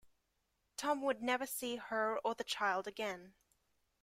[0.77, 3.35] Tom would never see her or the child again.